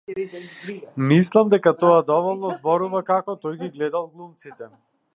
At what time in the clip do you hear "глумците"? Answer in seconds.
4.17-4.77